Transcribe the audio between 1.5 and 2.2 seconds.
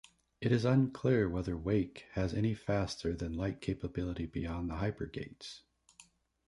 Wake